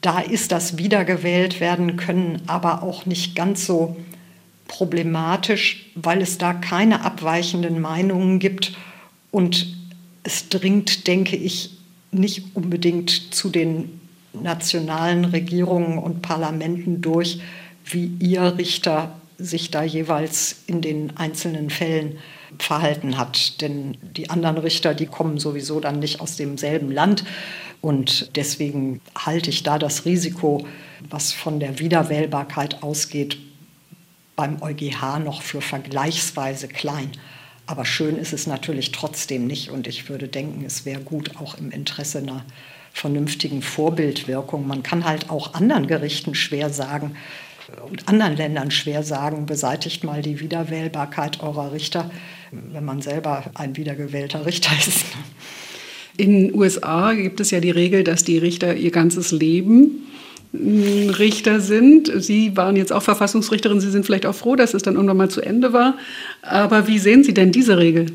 [0.02, 3.96] Da ist das Wiedergewählt werden können aber auch nicht ganz so
[4.68, 8.74] problematisch, weil es da keine abweichenden Meinungen gibt
[9.30, 9.76] und
[10.24, 11.78] es dringt, denke ich,
[12.12, 14.01] nicht unbedingt zu den
[14.34, 17.42] nationalen Regierungen und Parlamenten durch,
[17.86, 22.20] wie ihr Richter sich da jeweils in den einzelnen Fällen
[22.60, 23.62] verhalten hat.
[23.62, 27.24] Denn die anderen Richter, die kommen sowieso dann nicht aus demselben Land.
[27.82, 30.66] Und deswegen halte ich da das Risiko,
[31.10, 33.38] was von der Wiederwählbarkeit ausgeht,
[34.36, 37.12] beim EuGH noch für vergleichsweise klein.
[37.66, 39.72] Aber schön ist es natürlich trotzdem nicht.
[39.72, 42.46] Und ich würde denken, es wäre gut auch im Interesse einer
[42.94, 44.68] vernünftigen Vorbildwirkung.
[44.68, 47.16] Man kann halt auch anderen Gerichten schwer sagen
[47.90, 52.12] und anderen Ländern schwer sagen, beseitigt mal die Wiederwählbarkeit eurer Richter,
[52.52, 55.06] wenn man selber ein wiedergewählter Richter ist.
[56.18, 60.08] In den USA gibt es ja die Regel, dass die Richter ihr ganzes Leben
[60.54, 62.12] Richter sind.
[62.22, 63.80] Sie waren jetzt auch Verfassungsrichterin.
[63.80, 65.98] Sie sind vielleicht auch froh, dass es dann irgendwann mal zu Ende war.
[66.42, 68.08] Aber wie sehen Sie denn diese Regel?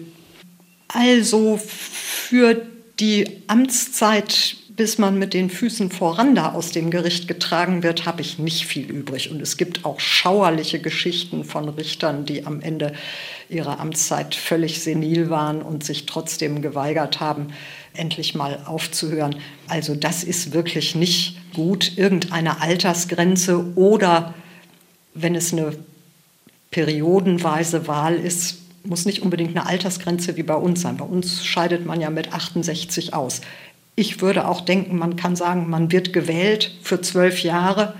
[0.88, 2.60] Also für
[3.00, 8.20] die Amtszeit, bis man mit den Füßen voran da aus dem Gericht getragen wird, habe
[8.20, 9.30] ich nicht viel übrig.
[9.30, 12.92] Und es gibt auch schauerliche Geschichten von Richtern, die am Ende
[13.48, 17.48] ihrer Amtszeit völlig senil waren und sich trotzdem geweigert haben,
[17.94, 19.36] endlich mal aufzuhören.
[19.66, 24.34] Also das ist wirklich nicht gut, irgendeine Altersgrenze oder
[25.14, 25.74] wenn es eine
[26.70, 30.98] periodenweise Wahl ist, muss nicht unbedingt eine Altersgrenze wie bei uns sein.
[30.98, 33.40] Bei uns scheidet man ja mit 68 aus.
[33.96, 37.94] Ich würde auch denken, man kann sagen, man wird gewählt für zwölf Jahre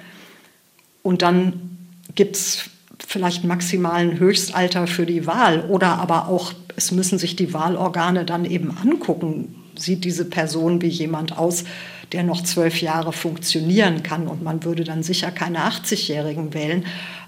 [1.02, 1.78] und dann
[2.14, 2.70] gibt es
[3.06, 8.44] vielleicht maximalen Höchstalter für die Wahl oder aber auch, es müssen sich die Wahlorgane dann
[8.44, 11.64] eben angucken, sieht diese Person wie jemand aus,
[12.12, 14.26] der noch zwölf Jahre funktionieren kann.
[14.28, 16.84] Und man würde dann sicher keine 80-Jährigen wählen.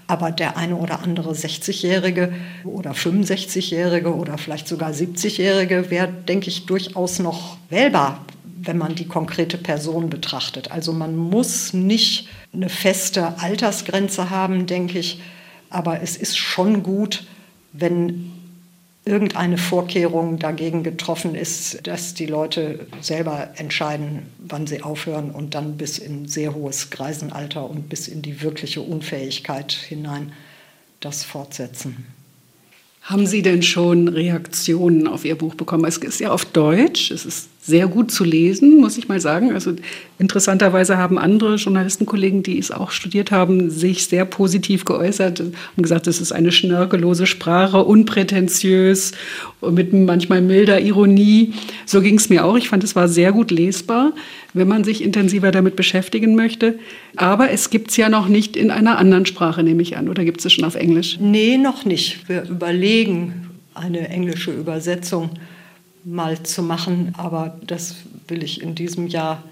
[0.07, 6.65] Aber der eine oder andere 60-Jährige oder 65-Jährige oder vielleicht sogar 70-Jährige wäre, denke ich,
[6.65, 8.25] durchaus noch wählbar,
[8.61, 10.71] wenn man die konkrete Person betrachtet.
[10.71, 15.21] Also man muss nicht eine feste Altersgrenze haben, denke ich.
[15.69, 17.25] Aber es ist schon gut,
[17.73, 18.31] wenn
[19.05, 25.77] irgendeine Vorkehrung dagegen getroffen ist, dass die Leute selber entscheiden, wann sie aufhören und dann
[25.77, 30.33] bis in sehr hohes Greisenalter und bis in die wirkliche Unfähigkeit hinein
[30.99, 32.05] das fortsetzen.
[33.01, 35.85] Haben Sie denn schon Reaktionen auf Ihr Buch bekommen?
[35.85, 39.53] Es ist ja auf Deutsch, es ist sehr gut zu lesen, muss ich mal sagen.
[39.53, 39.73] Also
[40.17, 46.07] interessanterweise haben andere Journalistenkollegen, die es auch studiert haben, sich sehr positiv geäußert und gesagt,
[46.07, 49.13] es ist eine schnörkellose Sprache, unprätentiös,
[49.61, 51.53] mit manchmal milder Ironie.
[51.85, 52.57] So ging es mir auch.
[52.57, 54.11] Ich fand, es war sehr gut lesbar,
[54.53, 56.79] wenn man sich intensiver damit beschäftigen möchte.
[57.15, 60.09] Aber es gibt es ja noch nicht in einer anderen Sprache, nehme ich an.
[60.09, 61.17] Oder gibt es es schon auf Englisch?
[61.21, 62.27] Nee, noch nicht.
[62.27, 65.29] Wir überlegen eine englische Übersetzung
[66.03, 67.13] mal zu machen.
[67.17, 67.95] Aber das
[68.27, 69.43] will ich in diesem Jahr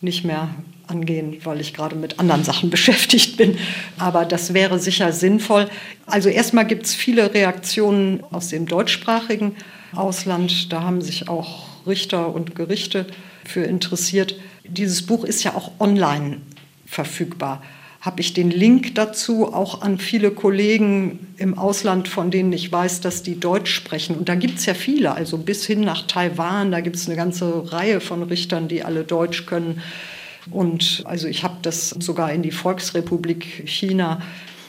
[0.00, 0.54] nicht mehr
[0.86, 3.58] angehen, weil ich gerade mit anderen Sachen beschäftigt bin.
[3.98, 5.68] Aber das wäre sicher sinnvoll.
[6.06, 9.56] Also erstmal gibt es viele Reaktionen aus dem deutschsprachigen
[9.94, 10.72] Ausland.
[10.72, 13.06] Da haben sich auch Richter und Gerichte
[13.44, 14.36] für interessiert.
[14.66, 16.38] Dieses Buch ist ja auch online
[16.86, 17.62] verfügbar
[18.04, 23.00] habe ich den Link dazu auch an viele Kollegen im Ausland, von denen ich weiß,
[23.00, 24.16] dass die Deutsch sprechen.
[24.16, 27.16] Und da gibt es ja viele, also bis hin nach Taiwan, da gibt es eine
[27.16, 29.80] ganze Reihe von Richtern, die alle Deutsch können.
[30.50, 34.20] Und also ich habe das sogar in die Volksrepublik China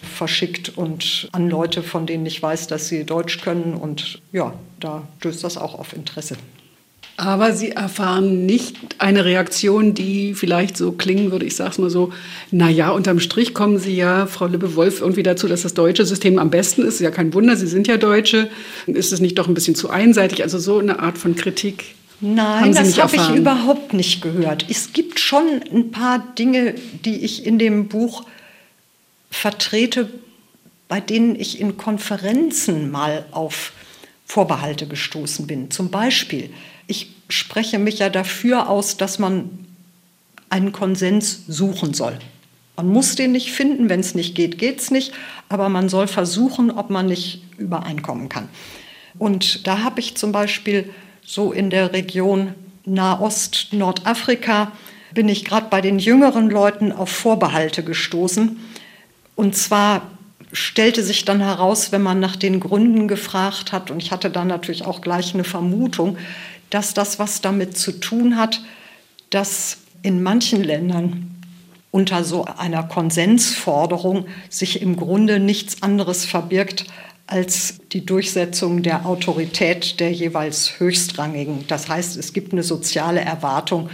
[0.01, 3.73] verschickt und an Leute, von denen ich weiß, dass sie Deutsch können.
[3.73, 6.37] Und ja, da stößt das auch auf Interesse.
[7.17, 11.89] Aber Sie erfahren nicht eine Reaktion, die vielleicht so klingen würde, ich sage es mal
[11.89, 12.11] so,
[12.51, 16.49] naja, unterm Strich kommen Sie ja, Frau Lippe-Wolf, irgendwie dazu, dass das deutsche System am
[16.49, 16.95] besten ist.
[16.95, 18.49] Ist ja kein Wunder, Sie sind ja Deutsche.
[18.85, 20.43] Ist es nicht doch ein bisschen zu einseitig?
[20.43, 21.95] Also so eine Art von Kritik.
[22.19, 24.65] Nein, das habe ich überhaupt nicht gehört.
[24.69, 26.75] Es gibt schon ein paar Dinge,
[27.05, 28.25] die ich in dem Buch
[29.29, 30.09] vertrete,
[30.87, 33.73] bei denen ich in Konferenzen mal auf
[34.25, 35.71] Vorbehalte gestoßen bin.
[35.71, 36.49] Zum Beispiel
[36.87, 39.49] ich spreche mich ja dafür aus, dass man
[40.49, 42.17] einen Konsens suchen soll.
[42.77, 45.13] Man muss den nicht finden, wenn es nicht geht, geht es nicht,
[45.49, 48.49] aber man soll versuchen, ob man nicht übereinkommen kann.
[49.17, 50.93] Und da habe ich zum Beispiel
[51.23, 52.53] so in der Region
[52.85, 54.71] Nahost, Nordafrika,
[55.13, 58.59] bin ich gerade bei den jüngeren Leuten auf Vorbehalte gestoßen.
[59.35, 60.11] Und zwar
[60.51, 64.47] stellte sich dann heraus, wenn man nach den Gründen gefragt hat, und ich hatte dann
[64.47, 66.17] natürlich auch gleich eine Vermutung,
[66.69, 68.61] dass das was damit zu tun hat,
[69.29, 71.31] dass in manchen Ländern
[71.91, 76.85] unter so einer Konsensforderung sich im Grunde nichts anderes verbirgt
[77.27, 81.65] als die Durchsetzung der Autorität der jeweils Höchstrangigen.
[81.67, 83.89] Das heißt, es gibt eine soziale Erwartung,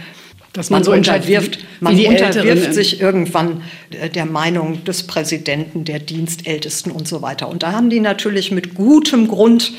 [0.52, 5.98] dass man, man so unterwirft, man unterwirft sich irgendwann äh, der Meinung des Präsidenten, der
[5.98, 7.48] Dienstältesten und so weiter.
[7.48, 9.72] Und da haben die natürlich mit gutem Grund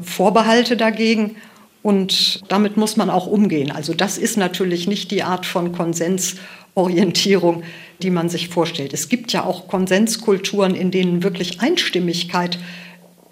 [0.00, 1.36] Vorbehalte dagegen.
[1.82, 3.70] Und damit muss man auch umgehen.
[3.72, 7.64] Also das ist natürlich nicht die Art von Konsensorientierung,
[8.02, 8.92] die man sich vorstellt.
[8.92, 12.58] Es gibt ja auch Konsenskulturen, in denen wirklich Einstimmigkeit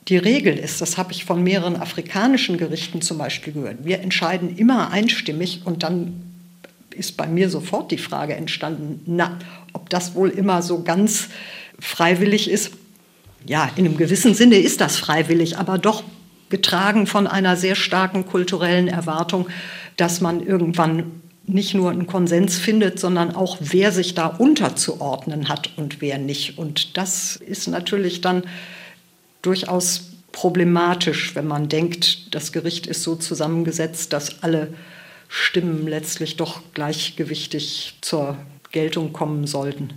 [0.08, 0.80] die Regel ist.
[0.80, 3.84] Das habe ich von mehreren afrikanischen Gerichten zum Beispiel gehört.
[3.84, 6.22] Wir entscheiden immer einstimmig und dann
[6.94, 9.38] ist bei mir sofort die Frage entstanden, na,
[9.72, 11.28] ob das wohl immer so ganz
[11.78, 12.72] freiwillig ist.
[13.46, 16.02] Ja, in einem gewissen Sinne ist das freiwillig, aber doch
[16.50, 19.48] getragen von einer sehr starken kulturellen Erwartung,
[19.96, 25.70] dass man irgendwann nicht nur einen Konsens findet, sondern auch, wer sich da unterzuordnen hat
[25.76, 26.58] und wer nicht.
[26.58, 28.44] Und das ist natürlich dann
[29.42, 34.72] durchaus problematisch, wenn man denkt, das Gericht ist so zusammengesetzt, dass alle
[35.28, 38.36] Stimmen letztlich doch gleichgewichtig zur
[38.70, 39.92] Geltung kommen sollten.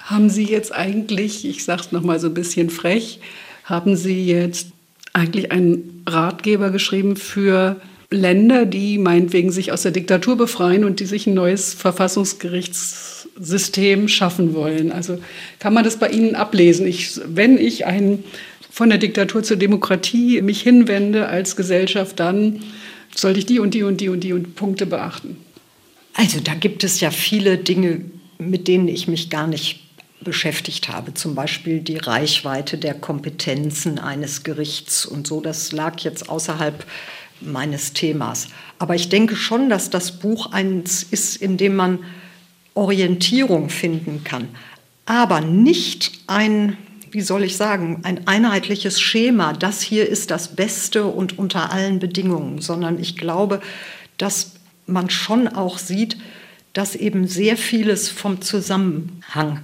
[0.00, 3.20] Haben Sie jetzt eigentlich, ich sage es nochmal so ein bisschen frech,
[3.64, 4.68] haben Sie jetzt
[5.14, 11.06] eigentlich einen Ratgeber geschrieben für Länder, die meinetwegen sich aus der Diktatur befreien und die
[11.06, 14.92] sich ein neues Verfassungsgerichtssystem schaffen wollen.
[14.92, 15.18] Also
[15.58, 16.86] kann man das bei Ihnen ablesen?
[16.86, 18.22] Ich, wenn ich ein,
[18.70, 22.60] von der Diktatur zur Demokratie mich hinwende als Gesellschaft, dann
[23.14, 25.36] sollte ich die und die und die und die und Punkte beachten.
[26.14, 28.00] Also da gibt es ja viele Dinge,
[28.38, 29.83] mit denen ich mich gar nicht
[30.24, 35.40] beschäftigt habe, zum Beispiel die Reichweite der Kompetenzen eines Gerichts und so.
[35.40, 36.84] Das lag jetzt außerhalb
[37.40, 38.48] meines Themas.
[38.78, 42.00] Aber ich denke schon, dass das Buch eins ist, in dem man
[42.74, 44.48] Orientierung finden kann,
[45.06, 46.76] aber nicht ein,
[47.10, 51.98] wie soll ich sagen, ein einheitliches Schema, das hier ist das Beste und unter allen
[52.00, 53.60] Bedingungen, sondern ich glaube,
[54.16, 54.54] dass
[54.86, 56.16] man schon auch sieht,
[56.72, 59.60] dass eben sehr vieles vom Zusammenhang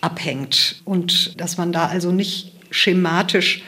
[0.00, 3.62] abhängt und dass man da also nicht schematisch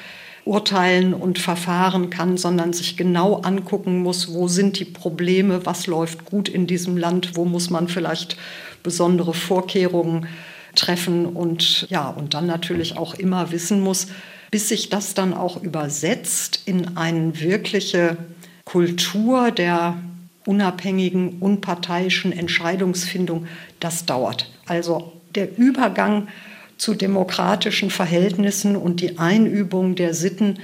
[0.45, 6.24] urteilen und verfahren kann, sondern sich genau angucken muss, wo sind die Probleme, was läuft
[6.24, 8.37] gut in diesem Land, wo muss man vielleicht
[8.83, 10.26] besondere Vorkehrungen
[10.74, 14.09] treffen und ja, und dann natürlich auch immer wissen muss,
[14.51, 18.16] bis sich das dann auch übersetzt in eine wirkliche
[18.64, 19.97] Kultur der
[20.45, 23.47] unabhängigen, unparteiischen Entscheidungsfindung,
[23.80, 24.51] das dauert.
[24.66, 26.28] Also der Übergang
[26.76, 30.59] zu demokratischen Verhältnissen und die Einübung der Sitten,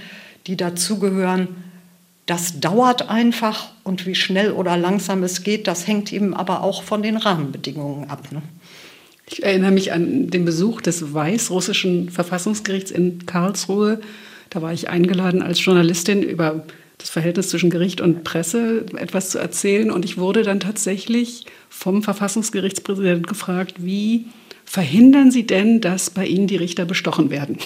[0.47, 1.49] die dazugehören,
[2.27, 6.83] das dauert einfach und wie schnell oder langsam es geht, das hängt eben aber auch
[6.83, 8.33] von den Rahmenbedingungen ab.
[8.33, 8.43] Ne?
[9.31, 14.01] Ich erinnere mich an den Besuch des Weißrussischen Verfassungsgerichts in Karlsruhe.
[14.51, 16.65] Da war ich eingeladen als Journalistin über
[16.99, 19.91] das Verhältnis zwischen Gericht und Presse etwas zu erzählen.
[19.91, 24.27] Und ich wurde dann tatsächlich vom Verfassungsgerichtspräsidenten gefragt, wie
[24.69, 27.57] verhindern Sie denn, dass bei Ihnen die Richter bestochen werden?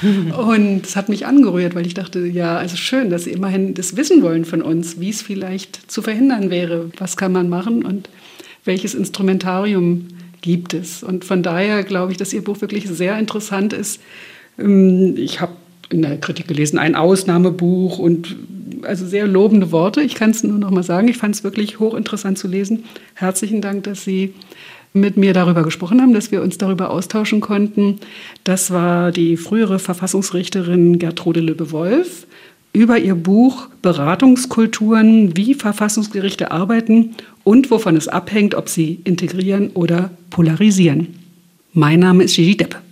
[0.36, 3.96] Und es hat mich angerührt, weil ich dachte, ja, also schön, dass Sie immerhin das
[3.96, 6.90] wissen wollen von uns, wie es vielleicht zu verhindern wäre.
[6.98, 8.08] Was kann man machen und
[8.64, 10.08] welches Instrumentarium
[10.40, 11.02] gibt es?
[11.02, 14.00] Und von daher glaube ich, dass Ihr Buch wirklich sehr interessant ist.
[14.58, 15.52] Ähm, ich habe
[15.90, 18.36] in der Kritik gelesen, ein Ausnahmebuch und
[18.82, 20.02] also sehr lobende Worte.
[20.02, 21.08] Ich kann es nur noch mal sagen.
[21.08, 22.84] Ich fand es wirklich hochinteressant zu lesen.
[23.14, 24.34] Herzlichen Dank, dass Sie
[24.92, 27.98] mit mir darüber gesprochen haben, dass wir uns darüber austauschen konnten.
[28.44, 32.26] Das war die frühere Verfassungsrichterin Gertrude Löbe-Wolf
[32.72, 37.14] über ihr Buch Beratungskulturen, wie Verfassungsgerichte arbeiten
[37.44, 41.08] und wovon es abhängt, ob sie integrieren oder polarisieren.
[41.72, 42.87] Mein Name ist Gigi Deppe.